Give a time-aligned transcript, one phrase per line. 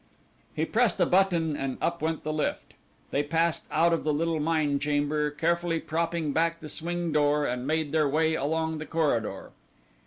[0.55, 2.73] He pressed a button and up went the lift.
[3.11, 7.67] They passed out of the little mine chamber, carefully propping back the swing door, and
[7.67, 9.51] made their way along the corridor.